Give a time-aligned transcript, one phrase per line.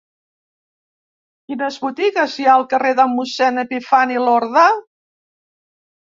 [1.49, 4.63] Quines botigues hi ha al carrer de Mossèn Epifani Lorda?